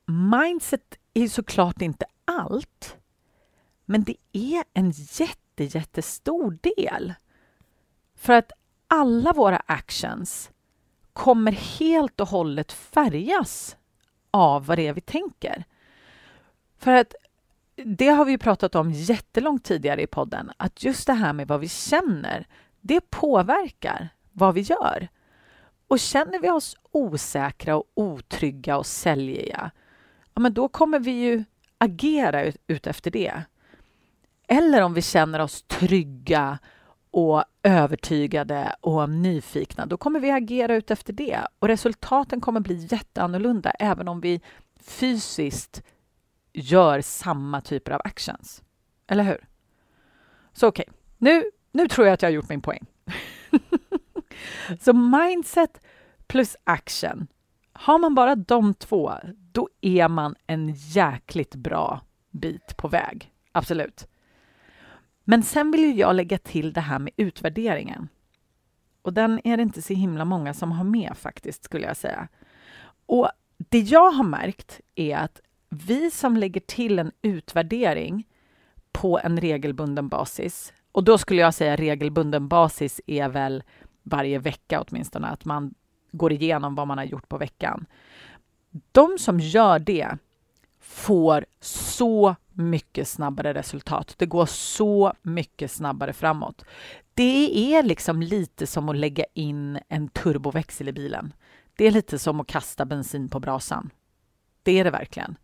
mindset 0.07 0.99
är 1.15 1.29
såklart 1.29 1.83
inte 1.83 2.07
allt, 2.25 2.97
men 3.85 4.05
det 4.05 4.17
är 4.33 4.65
en 4.75 4.91
jätte 4.91 5.48
jätte, 5.65 5.79
jättestor 5.79 6.59
del. 6.63 7.15
För 8.15 8.33
att 8.33 8.53
alla 8.89 9.33
våra 9.33 9.63
actions 9.67 10.51
kommer 11.13 11.53
helt 11.53 12.21
och 12.21 12.29
hållet 12.29 12.73
färgas 12.73 13.77
av 14.31 14.67
vad 14.67 14.79
det 14.79 14.87
är 14.87 14.93
vi 14.93 15.01
tänker. 15.01 15.65
För 16.79 16.93
att 16.93 17.15
det 17.85 18.09
har 18.09 18.25
vi 18.25 18.39
pratat 18.39 18.75
om 18.75 18.93
jättelångt 18.93 19.65
tidigare 19.65 20.03
i 20.03 20.07
podden, 20.07 20.53
att 20.57 20.85
just 20.85 21.07
det 21.07 21.13
här 21.13 21.33
med 21.33 21.49
vad 21.49 21.61
vi 21.61 21.69
känner, 21.69 22.47
det 22.81 23.11
påverkar 23.11 24.09
vad 24.33 24.55
vi 24.55 24.61
gör. 24.61 25.09
Och 25.89 25.99
känner 25.99 26.39
vi 26.39 26.51
oss 26.51 26.77
osäkra 26.91 27.77
och 27.77 27.85
otrygga 27.95 28.77
och 28.77 28.87
säljiga, 28.87 29.71
ja, 30.35 30.41
men 30.41 30.55
då 30.55 30.69
kommer 30.69 30.99
vi 30.99 31.11
ju 31.11 31.45
agera 31.79 32.45
ut, 32.45 32.57
ut 32.67 32.87
efter 32.87 33.11
det. 33.11 33.43
Eller 34.49 34.83
om 34.83 34.95
vi 34.95 35.03
känner 35.03 35.39
oss 35.39 35.63
trygga 35.63 36.59
och 37.11 37.45
övertygade 37.63 38.75
och 38.81 39.11
nyfikna, 39.11 39.87
då 39.87 39.97
kommer 39.97 40.21
vi 40.21 40.31
agera 40.31 40.75
ut 40.75 40.91
efter 40.91 41.13
det. 41.13 41.41
Och 41.59 41.69
resultaten 41.69 42.41
kommer 42.41 42.61
bli 42.61 42.87
jätteannorlunda 42.91 43.71
även 43.71 44.09
om 44.09 44.21
vi 44.21 44.41
fysiskt 44.81 45.83
gör 46.53 47.01
samma 47.01 47.61
typer 47.61 47.93
av 47.93 48.01
actions. 48.05 48.63
Eller 49.07 49.25
hur? 49.25 49.49
Så 50.53 50.67
okej, 50.67 50.85
okay. 50.89 50.99
nu, 51.19 51.45
nu 51.73 51.89
tror 51.89 52.07
jag 52.07 52.15
att 52.15 52.23
jag 52.23 52.29
har 52.29 52.35
gjort 52.35 52.49
min 52.49 52.63
poäng. 52.63 52.87
Så 54.81 54.93
mindset 54.93 55.81
plus 56.27 56.57
action. 56.65 57.27
Har 57.73 57.99
man 57.99 58.15
bara 58.15 58.35
de 58.37 58.75
två, 58.75 59.13
då 59.53 59.69
är 59.81 60.09
man 60.09 60.35
en 60.47 60.73
jäkligt 60.75 61.55
bra 61.55 62.01
bit 62.31 62.77
på 62.77 62.89
väg. 62.89 63.33
Absolut. 63.53 64.09
Men 65.31 65.43
sen 65.43 65.71
vill 65.71 65.99
jag 65.99 66.17
lägga 66.17 66.39
till 66.39 66.73
det 66.73 66.81
här 66.81 66.99
med 66.99 67.13
utvärderingen. 67.17 68.09
Och 69.03 69.13
den 69.13 69.41
är 69.45 69.57
det 69.57 69.63
inte 69.63 69.83
så 69.83 69.95
himla 69.95 70.25
många 70.25 70.55
som 70.55 70.73
har 70.73 70.85
med 70.85 71.13
faktiskt, 71.17 71.65
skulle 71.65 71.87
jag 71.87 71.97
säga. 71.97 72.29
Och 73.07 73.31
det 73.57 73.79
jag 73.79 74.11
har 74.11 74.25
märkt 74.25 74.81
är 74.95 75.17
att 75.17 75.41
vi 75.69 76.11
som 76.11 76.37
lägger 76.37 76.61
till 76.61 76.99
en 76.99 77.13
utvärdering 77.23 78.27
på 78.93 79.21
en 79.23 79.41
regelbunden 79.41 80.09
basis, 80.09 80.73
och 80.93 81.05
då 81.05 81.19
skulle 81.19 81.41
jag 81.41 81.55
säga 81.55 81.77
regelbunden 81.77 82.49
basis 82.49 83.01
är 83.07 83.29
väl 83.29 83.63
varje 84.03 84.39
vecka 84.39 84.85
åtminstone, 84.89 85.27
att 85.27 85.45
man 85.45 85.75
går 86.13 86.33
igenom 86.33 86.75
vad 86.75 86.87
man 86.87 86.99
har 86.99 87.05
gjort 87.05 87.29
på 87.29 87.39
veckan. 87.39 87.87
De 88.93 89.19
som 89.19 89.41
gör 89.41 89.79
det 89.79 90.19
får 90.89 91.47
så 91.61 92.37
mycket 92.53 93.09
snabbare 93.09 93.55
resultat. 93.55 94.15
Det 94.19 94.27
går 94.27 94.47
så 94.47 95.13
mycket 95.23 95.71
snabbare 95.71 96.13
framåt. 96.13 96.65
Det 97.15 97.75
är 97.75 97.83
liksom 97.83 98.23
lite 98.23 98.67
som 98.67 98.89
att 98.89 98.97
lägga 98.97 99.25
in 99.35 99.79
en 99.89 100.09
turboväxel 100.09 100.89
i 100.89 100.93
bilen. 100.93 101.33
Det 101.77 101.85
är 101.85 101.91
lite 101.91 102.19
som 102.19 102.41
att 102.41 102.47
kasta 102.47 102.85
bensin 102.85 103.29
på 103.29 103.41
brasan. 103.41 103.91
Det 104.63 104.79
är 104.79 104.85
det 104.85 104.91
verkligen. 104.91 105.37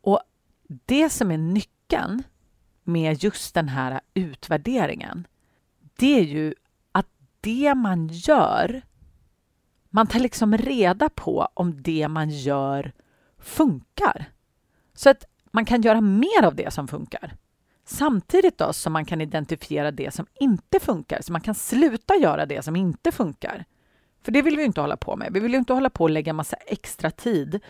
Och 0.00 0.20
det 0.86 1.10
som 1.10 1.30
är 1.30 1.38
nyckeln 1.38 2.22
med 2.84 3.22
just 3.24 3.54
den 3.54 3.68
här 3.68 4.00
utvärderingen, 4.14 5.26
det 5.96 6.18
är 6.18 6.24
ju 6.24 6.54
att 6.92 7.08
det 7.40 7.74
man 7.74 8.08
gör, 8.08 8.82
man 9.90 10.06
tar 10.06 10.20
liksom 10.20 10.56
reda 10.56 11.08
på 11.08 11.48
om 11.54 11.82
det 11.82 12.08
man 12.08 12.30
gör 12.30 12.92
funkar. 13.38 14.37
Så 14.98 15.10
att 15.10 15.24
man 15.50 15.64
kan 15.64 15.82
göra 15.82 16.00
mer 16.00 16.44
av 16.44 16.54
det 16.54 16.72
som 16.72 16.88
funkar. 16.88 17.36
Samtidigt 17.84 18.58
då 18.58 18.72
som 18.72 18.92
man 18.92 19.04
kan 19.04 19.20
identifiera 19.20 19.90
det 19.90 20.14
som 20.14 20.26
inte 20.40 20.80
funkar, 20.80 21.20
så 21.22 21.32
man 21.32 21.40
kan 21.40 21.54
sluta 21.54 22.14
göra 22.14 22.46
det 22.46 22.62
som 22.62 22.76
inte 22.76 23.12
funkar. 23.12 23.64
För 24.22 24.32
det 24.32 24.42
vill 24.42 24.56
vi 24.56 24.64
inte 24.64 24.80
hålla 24.80 24.96
på 24.96 25.16
med. 25.16 25.32
Vi 25.32 25.40
vill 25.40 25.54
inte 25.54 25.72
hålla 25.72 25.90
på 25.90 26.04
och 26.04 26.10
lägga 26.10 26.32
massa 26.32 26.56
extra 26.56 27.10
tid 27.10 27.60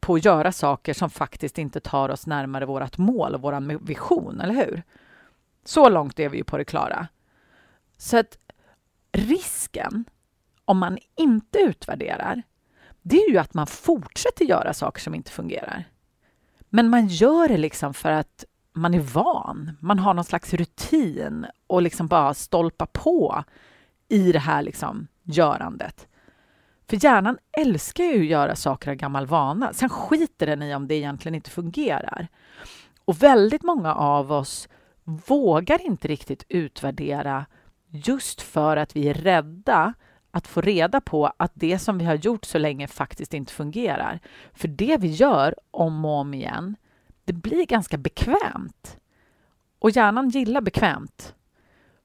på 0.00 0.14
att 0.14 0.24
göra 0.24 0.52
saker 0.52 0.94
som 0.94 1.10
faktiskt 1.10 1.58
inte 1.58 1.80
tar 1.80 2.08
oss 2.08 2.26
närmare 2.26 2.66
vårt 2.66 2.98
mål 2.98 3.34
och 3.34 3.40
vår 3.40 3.84
vision, 3.86 4.40
eller 4.40 4.54
hur? 4.54 4.82
Så 5.64 5.88
långt 5.88 6.18
är 6.18 6.28
vi 6.28 6.38
ju 6.38 6.44
på 6.44 6.58
det 6.58 6.64
klara. 6.64 7.08
Så 7.96 8.16
att 8.16 8.38
risken 9.12 10.04
om 10.64 10.78
man 10.78 10.98
inte 11.16 11.58
utvärderar, 11.58 12.42
det 13.02 13.16
är 13.16 13.30
ju 13.30 13.38
att 13.38 13.54
man 13.54 13.66
fortsätter 13.66 14.44
göra 14.44 14.74
saker 14.74 15.00
som 15.00 15.14
inte 15.14 15.30
fungerar. 15.30 15.84
Men 16.74 16.90
man 16.90 17.06
gör 17.06 17.48
det 17.48 17.56
liksom 17.56 17.94
för 17.94 18.10
att 18.10 18.44
man 18.72 18.94
är 18.94 19.00
van. 19.00 19.70
Man 19.80 19.98
har 19.98 20.14
någon 20.14 20.24
slags 20.24 20.54
rutin 20.54 21.46
och 21.66 21.82
liksom 21.82 22.06
bara 22.06 22.34
stolpa 22.34 22.86
på 22.86 23.44
i 24.08 24.32
det 24.32 24.38
här 24.38 24.62
liksom 24.62 25.06
görandet. 25.22 26.08
För 26.88 27.04
hjärnan 27.04 27.38
älskar 27.58 28.04
ju 28.04 28.20
att 28.20 28.26
göra 28.26 28.56
saker 28.56 28.90
av 28.90 28.96
gammal 28.96 29.26
vana. 29.26 29.72
Sen 29.72 29.88
skiter 29.88 30.46
den 30.46 30.62
i 30.62 30.74
om 30.74 30.88
det 30.88 30.94
egentligen 30.94 31.34
inte 31.34 31.50
fungerar. 31.50 32.28
Och 33.04 33.22
väldigt 33.22 33.62
många 33.62 33.94
av 33.94 34.32
oss 34.32 34.68
vågar 35.04 35.82
inte 35.82 36.08
riktigt 36.08 36.44
utvärdera 36.48 37.46
just 37.88 38.42
för 38.42 38.76
att 38.76 38.96
vi 38.96 39.08
är 39.08 39.14
rädda 39.14 39.94
att 40.32 40.46
få 40.46 40.60
reda 40.60 41.00
på 41.00 41.32
att 41.36 41.52
det 41.54 41.78
som 41.78 41.98
vi 41.98 42.04
har 42.04 42.14
gjort 42.14 42.44
så 42.44 42.58
länge 42.58 42.88
faktiskt 42.88 43.34
inte 43.34 43.52
fungerar. 43.52 44.20
För 44.52 44.68
det 44.68 44.96
vi 44.96 45.08
gör 45.08 45.54
om 45.70 46.04
och 46.04 46.10
om 46.10 46.34
igen, 46.34 46.76
det 47.24 47.32
blir 47.32 47.66
ganska 47.66 47.98
bekvämt. 47.98 48.96
Och 49.78 49.90
hjärnan 49.90 50.28
gillar 50.28 50.60
bekvämt. 50.60 51.34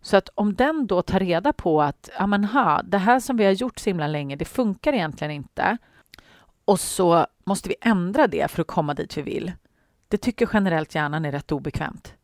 Så 0.02 0.18
att 0.18 0.30
om 0.36 0.56
den 0.56 0.88
då 0.88 1.02
tar 1.02 1.20
reda 1.20 1.54
på 1.54 1.82
att 1.82 2.10
ja, 2.18 2.28
men 2.28 2.44
ha, 2.44 2.82
det 2.82 2.98
här 2.98 3.20
som 3.20 3.38
vi 3.38 3.46
har 3.46 3.52
gjort 3.52 3.80
så 3.80 3.90
himla 3.90 4.08
länge, 4.08 4.36
det 4.36 4.46
funkar 4.46 4.94
egentligen 4.94 5.32
inte. 5.32 5.78
Och 6.66 6.80
så 6.80 7.28
måste 7.46 7.70
vi 7.70 7.76
ändra 7.82 8.28
det 8.28 8.52
för 8.52 8.62
att 8.62 8.68
komma 8.68 8.94
dit 8.94 9.18
vi 9.18 9.22
vill. 9.22 9.52
Det 10.08 10.18
tycker 10.18 10.50
generellt 10.54 10.96
hjärnan 10.96 11.26
är 11.26 11.32
rätt 11.32 11.52
obekvämt. 11.52 12.17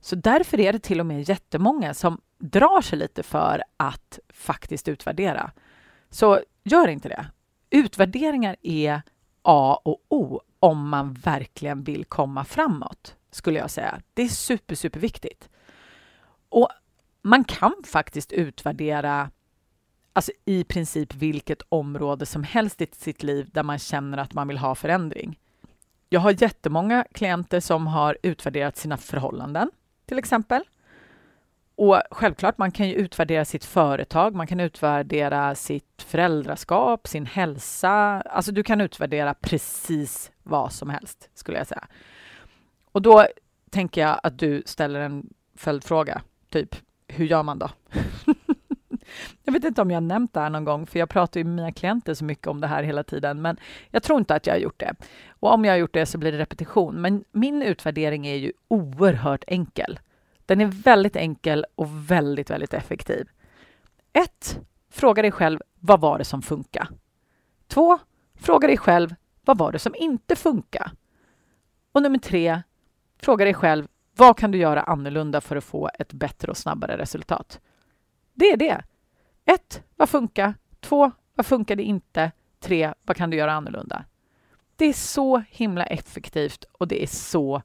Så 0.00 0.16
därför 0.16 0.60
är 0.60 0.72
det 0.72 0.78
till 0.78 1.00
och 1.00 1.06
med 1.06 1.28
jättemånga 1.28 1.94
som 1.94 2.20
drar 2.38 2.80
sig 2.80 2.98
lite 2.98 3.22
för 3.22 3.62
att 3.76 4.18
faktiskt 4.28 4.88
utvärdera. 4.88 5.50
Så 6.10 6.40
gör 6.64 6.88
inte 6.88 7.08
det. 7.08 7.26
Utvärderingar 7.70 8.56
är 8.62 9.02
A 9.42 9.80
och 9.84 10.04
O 10.08 10.40
om 10.60 10.88
man 10.88 11.12
verkligen 11.12 11.84
vill 11.84 12.04
komma 12.04 12.44
framåt, 12.44 13.16
skulle 13.30 13.58
jag 13.58 13.70
säga. 13.70 14.00
Det 14.14 14.22
är 14.22 14.28
super, 14.28 14.74
superviktigt. 14.74 15.48
Och 16.48 16.68
man 17.22 17.44
kan 17.44 17.74
faktiskt 17.86 18.32
utvärdera 18.32 19.30
alltså 20.12 20.32
i 20.44 20.64
princip 20.64 21.14
vilket 21.14 21.62
område 21.68 22.26
som 22.26 22.42
helst 22.42 22.80
i 22.80 22.86
sitt 22.92 23.22
liv 23.22 23.50
där 23.52 23.62
man 23.62 23.78
känner 23.78 24.18
att 24.18 24.34
man 24.34 24.48
vill 24.48 24.58
ha 24.58 24.74
förändring. 24.74 25.38
Jag 26.08 26.20
har 26.20 26.42
jättemånga 26.42 27.04
klienter 27.12 27.60
som 27.60 27.86
har 27.86 28.18
utvärderat 28.22 28.76
sina 28.76 28.96
förhållanden, 28.96 29.70
till 30.08 30.18
exempel. 30.18 30.62
Och 31.76 32.02
självklart, 32.10 32.58
man 32.58 32.70
kan 32.70 32.88
ju 32.88 32.94
utvärdera 32.94 33.44
sitt 33.44 33.64
företag, 33.64 34.34
man 34.34 34.46
kan 34.46 34.60
utvärdera 34.60 35.54
sitt 35.54 36.02
föräldraskap, 36.06 37.08
sin 37.08 37.26
hälsa. 37.26 37.90
Alltså 38.20 38.52
du 38.52 38.62
kan 38.62 38.80
utvärdera 38.80 39.34
precis 39.34 40.32
vad 40.42 40.72
som 40.72 40.90
helst, 40.90 41.30
skulle 41.34 41.58
jag 41.58 41.66
säga. 41.66 41.86
Och 42.92 43.02
då 43.02 43.26
tänker 43.70 44.00
jag 44.00 44.20
att 44.22 44.38
du 44.38 44.62
ställer 44.66 45.00
en 45.00 45.26
följdfråga, 45.56 46.22
typ 46.50 46.76
hur 47.08 47.24
gör 47.26 47.42
man 47.42 47.58
då? 47.58 47.70
jag 49.44 49.52
vet 49.52 49.64
inte 49.64 49.82
om 49.82 49.90
jag 49.90 50.02
nämnt 50.02 50.34
det 50.34 50.40
här 50.40 50.50
någon 50.50 50.64
gång, 50.64 50.86
för 50.86 50.98
jag 50.98 51.08
pratar 51.08 51.40
ju 51.40 51.44
med 51.44 51.54
mina 51.54 51.72
klienter 51.72 52.14
så 52.14 52.24
mycket 52.24 52.46
om 52.46 52.60
det 52.60 52.66
här 52.66 52.82
hela 52.82 53.02
tiden, 53.02 53.42
men 53.42 53.56
jag 53.90 54.02
tror 54.02 54.18
inte 54.18 54.34
att 54.34 54.46
jag 54.46 54.54
har 54.54 54.58
gjort 54.58 54.80
det. 54.80 54.94
Och 55.30 55.52
om 55.52 55.64
jag 55.64 55.72
har 55.72 55.78
gjort 55.78 55.94
det 55.94 56.06
så 56.06 56.18
blir 56.18 56.32
det 56.32 56.38
repetition. 56.38 57.00
Men 57.00 57.24
min 57.32 57.62
utvärdering 57.62 58.26
är 58.26 58.34
ju 58.34 58.52
oerhört 58.68 59.44
enkel. 59.46 59.98
Den 60.46 60.60
är 60.60 60.66
väldigt 60.66 61.16
enkel 61.16 61.66
och 61.74 62.10
väldigt, 62.10 62.50
väldigt 62.50 62.74
effektiv. 62.74 63.28
1. 64.12 64.60
Fråga 64.90 65.22
dig 65.22 65.32
själv, 65.32 65.60
vad 65.80 66.00
var 66.00 66.18
det 66.18 66.24
som 66.24 66.42
funkar? 66.42 66.88
2. 67.66 67.98
Fråga 68.34 68.68
dig 68.68 68.76
själv, 68.76 69.14
vad 69.44 69.58
var 69.58 69.72
det 69.72 69.78
som 69.78 69.94
inte 69.94 70.36
funkar? 70.36 70.90
Och 71.92 72.02
nummer 72.02 72.18
3. 72.18 72.62
Fråga 73.22 73.44
dig 73.44 73.54
själv, 73.54 73.88
vad 74.16 74.36
kan 74.38 74.50
du 74.50 74.58
göra 74.58 74.82
annorlunda 74.82 75.40
för 75.40 75.56
att 75.56 75.64
få 75.64 75.90
ett 75.98 76.12
bättre 76.12 76.50
och 76.50 76.56
snabbare 76.56 76.98
resultat? 76.98 77.60
Det 78.34 78.44
är 78.50 78.56
det. 78.56 78.84
1. 79.48 79.82
Vad 79.96 80.08
funkar? 80.08 80.54
2. 80.80 81.10
Vad 81.34 81.46
funkade 81.46 81.82
inte? 81.82 82.32
3. 82.60 82.94
Vad 83.02 83.16
kan 83.16 83.30
du 83.30 83.36
göra 83.36 83.52
annorlunda? 83.52 84.04
Det 84.76 84.84
är 84.84 84.92
så 84.92 85.42
himla 85.50 85.84
effektivt 85.84 86.64
och 86.72 86.88
det 86.88 87.02
är 87.02 87.06
så 87.06 87.62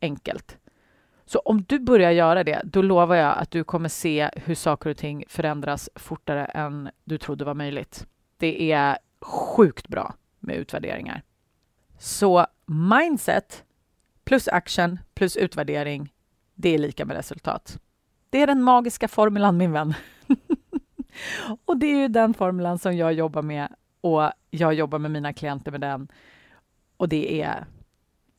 enkelt. 0.00 0.58
Så 1.24 1.38
om 1.38 1.62
du 1.62 1.78
börjar 1.78 2.10
göra 2.10 2.44
det, 2.44 2.62
då 2.64 2.82
lovar 2.82 3.16
jag 3.16 3.38
att 3.38 3.50
du 3.50 3.64
kommer 3.64 3.88
se 3.88 4.30
hur 4.36 4.54
saker 4.54 4.90
och 4.90 4.96
ting 4.96 5.24
förändras 5.28 5.90
fortare 5.94 6.44
än 6.44 6.90
du 7.04 7.18
trodde 7.18 7.44
var 7.44 7.54
möjligt. 7.54 8.06
Det 8.36 8.72
är 8.72 8.98
sjukt 9.20 9.88
bra 9.88 10.14
med 10.38 10.56
utvärderingar. 10.56 11.22
Så 11.98 12.46
mindset 12.66 13.64
plus 14.24 14.48
action 14.48 14.98
plus 15.14 15.36
utvärdering, 15.36 16.12
det 16.54 16.68
är 16.68 16.78
lika 16.78 17.04
med 17.04 17.16
resultat. 17.16 17.78
Det 18.30 18.42
är 18.42 18.46
den 18.46 18.62
magiska 18.62 19.08
formulan, 19.08 19.56
min 19.56 19.72
vän. 19.72 19.94
och 21.64 21.76
det 21.76 21.86
är 21.86 21.96
ju 21.96 22.08
den 22.08 22.34
formulan 22.34 22.78
som 22.78 22.96
jag 22.96 23.12
jobbar 23.12 23.42
med 23.42 23.68
och 24.00 24.30
jag 24.50 24.74
jobbar 24.74 24.98
med 24.98 25.10
mina 25.10 25.32
klienter 25.32 25.70
med 25.70 25.80
den. 25.80 26.08
Och 26.96 27.08
det 27.08 27.42
är, 27.42 27.66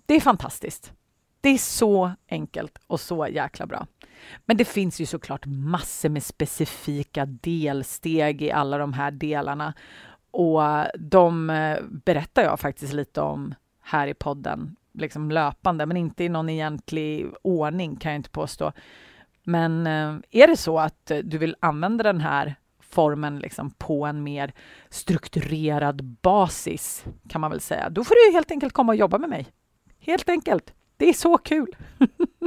det 0.06 0.14
är 0.14 0.20
fantastiskt. 0.20 0.94
Det 1.42 1.50
är 1.50 1.58
så 1.58 2.12
enkelt 2.30 2.80
och 2.88 3.00
så 3.00 3.28
jäkla 3.28 3.66
bra. 3.66 3.88
Men 4.46 4.58
det 4.58 4.66
finns 4.66 5.02
ju 5.02 5.06
såklart 5.06 5.46
massor 5.46 6.10
med 6.10 6.24
specifika 6.24 7.26
delsteg 7.26 8.42
i 8.42 8.52
alla 8.52 8.78
de 8.78 8.94
här 8.94 9.12
delarna 9.12 9.74
och 10.32 10.62
de 11.00 11.50
eh, 11.50 11.78
berättar 11.82 12.44
jag 12.44 12.60
faktiskt 12.60 12.94
lite 12.94 13.22
om 13.22 13.56
här 13.82 14.08
i 14.08 14.14
podden, 14.14 14.76
liksom 14.94 15.32
löpande, 15.32 15.86
men 15.86 15.98
inte 15.98 16.24
i 16.24 16.30
någon 16.30 16.50
egentlig 16.50 17.28
ordning 17.42 17.96
kan 17.96 18.12
jag 18.12 18.20
inte 18.20 18.30
påstå. 18.30 18.72
Men 19.44 19.88
eh, 19.88 20.16
är 20.32 20.48
det 20.48 20.58
så 20.58 20.80
att 20.80 21.12
du 21.24 21.38
vill 21.38 21.56
använda 21.60 22.04
den 22.04 22.22
här 22.22 22.56
formen 22.94 23.40
liksom 23.40 23.72
på 23.72 24.06
en 24.06 24.24
mer 24.24 24.54
strukturerad 24.90 26.04
basis, 26.04 27.06
kan 27.30 27.42
man 27.42 27.52
väl 27.52 27.62
säga, 27.62 27.90
då 27.90 28.04
får 28.04 28.16
du 28.16 28.34
helt 28.34 28.52
enkelt 28.52 28.74
komma 28.74 28.92
och 28.92 28.96
jobba 28.96 29.18
med 29.18 29.30
mig. 29.30 29.48
Helt 30.00 30.30
enkelt. 30.30 30.74
Det 30.98 31.10
är 31.10 31.14
så 31.14 31.38
kul! 31.38 31.76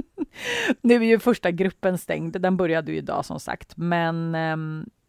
nu 0.81 0.95
är 0.95 1.01
ju 1.01 1.19
första 1.19 1.51
gruppen 1.51 1.99
stängd, 1.99 2.41
den 2.41 2.57
började 2.57 2.93
ju 2.93 2.99
idag 2.99 3.25
som 3.25 3.41
sagt, 3.41 3.77
men 3.77 4.35
eh, 4.35 4.57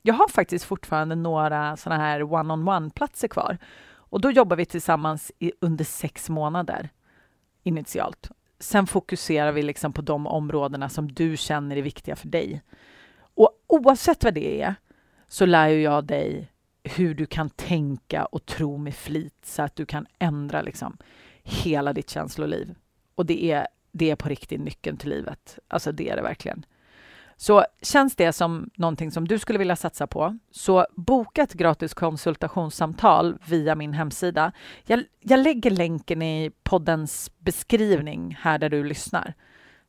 jag 0.01 0.13
har 0.13 0.27
faktiskt 0.27 0.65
fortfarande 0.65 1.15
några 1.15 1.77
såna 1.77 1.97
här 1.97 2.23
one-on-one-platser 2.23 3.27
kvar. 3.27 3.57
Och 4.09 4.21
då 4.21 4.31
jobbar 4.31 4.57
vi 4.57 4.65
tillsammans 4.65 5.31
i, 5.39 5.51
under 5.61 5.85
sex 5.85 6.29
månader 6.29 6.89
initialt. 7.63 8.29
Sen 8.59 8.87
fokuserar 8.87 9.51
vi 9.51 9.63
liksom 9.63 9.93
på 9.93 10.01
de 10.01 10.27
områdena 10.27 10.89
som 10.89 11.07
du 11.07 11.37
känner 11.37 11.75
är 11.75 11.81
viktiga 11.81 12.15
för 12.15 12.27
dig. 12.27 12.61
Och 13.17 13.49
oavsett 13.67 14.23
vad 14.23 14.33
det 14.33 14.61
är 14.61 14.75
så 15.27 15.45
lär 15.45 15.67
jag 15.67 16.05
dig 16.05 16.51
hur 16.83 17.13
du 17.13 17.25
kan 17.25 17.49
tänka 17.49 18.25
och 18.25 18.45
tro 18.45 18.77
med 18.77 18.95
flit 18.95 19.37
så 19.43 19.61
att 19.61 19.75
du 19.75 19.85
kan 19.85 20.07
ändra 20.19 20.61
liksom 20.61 20.97
hela 21.43 21.93
ditt 21.93 22.09
känsloliv. 22.09 22.75
Och 23.15 23.25
det 23.25 23.51
är, 23.51 23.67
det 23.91 24.09
är 24.09 24.15
på 24.15 24.29
riktigt 24.29 24.61
nyckeln 24.61 24.97
till 24.97 25.09
livet. 25.09 25.59
Alltså 25.67 25.91
det 25.91 26.09
är 26.09 26.15
det 26.15 26.21
verkligen. 26.21 26.65
Så 27.39 27.65
känns 27.81 28.15
det 28.15 28.33
som 28.33 28.69
någonting 28.75 29.11
som 29.11 29.27
du 29.27 29.39
skulle 29.39 29.59
vilja 29.59 29.75
satsa 29.75 30.07
på, 30.07 30.37
så 30.51 30.87
boka 30.95 31.43
ett 31.43 31.53
gratis 31.53 31.93
konsultationssamtal 31.93 33.37
via 33.47 33.75
min 33.75 33.93
hemsida. 33.93 34.51
Jag, 34.85 35.03
jag 35.19 35.39
lägger 35.39 35.71
länken 35.71 36.21
i 36.21 36.51
poddens 36.63 37.31
beskrivning 37.39 38.37
här 38.41 38.57
där 38.57 38.69
du 38.69 38.83
lyssnar, 38.83 39.33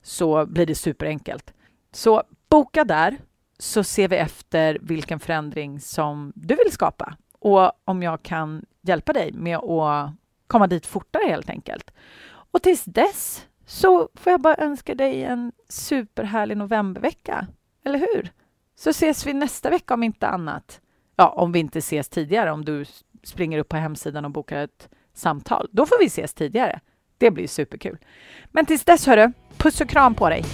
så 0.02 0.46
blir 0.46 0.66
det 0.66 0.74
superenkelt. 0.74 1.54
Så 1.92 2.22
boka 2.48 2.84
där, 2.84 3.16
så 3.58 3.84
ser 3.84 4.08
vi 4.08 4.16
efter 4.16 4.78
vilken 4.80 5.20
förändring 5.20 5.80
som 5.80 6.32
du 6.34 6.54
vill 6.54 6.72
skapa 6.72 7.16
och 7.38 7.72
om 7.84 8.02
jag 8.02 8.22
kan 8.22 8.64
hjälpa 8.82 9.12
dig 9.12 9.32
med 9.32 9.56
att 9.56 10.10
komma 10.46 10.66
dit 10.66 10.86
fortare 10.86 11.28
helt 11.28 11.50
enkelt. 11.50 11.90
Och 12.28 12.62
tills 12.62 12.84
dess 12.84 13.46
så 13.66 14.08
får 14.14 14.30
jag 14.30 14.40
bara 14.40 14.56
önska 14.56 14.94
dig 14.94 15.24
en 15.24 15.52
superhärlig 15.68 16.56
novembervecka. 16.56 17.46
Eller 17.84 17.98
hur? 17.98 18.30
Så 18.76 18.90
ses 18.90 19.26
vi 19.26 19.32
nästa 19.34 19.70
vecka 19.70 19.94
om 19.94 20.02
inte 20.02 20.28
annat. 20.28 20.80
Ja, 21.16 21.28
om 21.28 21.52
vi 21.52 21.58
inte 21.58 21.78
ses 21.78 22.08
tidigare, 22.08 22.52
om 22.52 22.64
du 22.64 22.84
springer 23.22 23.58
upp 23.58 23.68
på 23.68 23.76
hemsidan 23.76 24.24
och 24.24 24.30
bokar 24.30 24.64
ett 24.64 24.88
samtal. 25.14 25.68
Då 25.72 25.86
får 25.86 25.98
vi 25.98 26.06
ses 26.06 26.34
tidigare. 26.34 26.80
Det 27.18 27.30
blir 27.30 27.46
superkul. 27.46 27.98
Men 28.46 28.66
tills 28.66 28.84
dess, 28.84 29.06
hörru, 29.06 29.32
puss 29.56 29.80
och 29.80 29.88
kram 29.88 30.14
på 30.14 30.28
dig! 30.28 30.44